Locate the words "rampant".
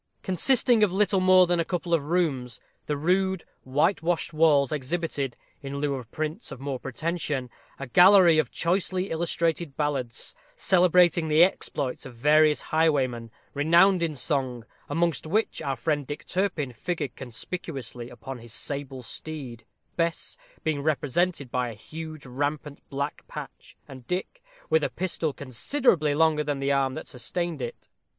22.25-22.79